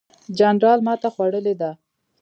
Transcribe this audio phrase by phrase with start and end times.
[0.37, 1.71] جنرال ماته خوړلې ده.